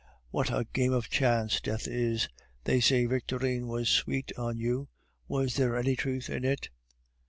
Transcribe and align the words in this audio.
What 0.31 0.49
a 0.51 0.65
game 0.73 0.93
of 0.93 1.09
chance 1.11 1.61
death 1.61 1.87
is! 1.87 2.27
They 2.63 2.79
say 2.79 3.05
Victorine 3.05 3.67
was 3.67 3.87
sweet 3.87 4.31
on 4.35 4.57
you; 4.57 4.87
was 5.27 5.57
there 5.57 5.77
any 5.77 5.95
truth 5.95 6.27
in 6.27 6.43
it?" 6.43 6.71